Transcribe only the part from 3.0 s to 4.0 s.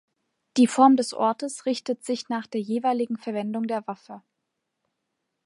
Verwendung der